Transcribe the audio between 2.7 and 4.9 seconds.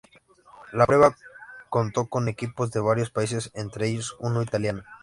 de varios países, entre ellos uno italiano.